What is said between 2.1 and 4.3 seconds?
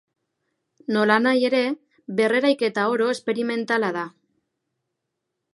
berreraiketa oro esperimentala da.